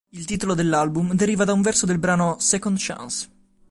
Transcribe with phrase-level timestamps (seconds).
[0.13, 3.29] Il titolo dell'album deriva da un verso del brano "Second Chance".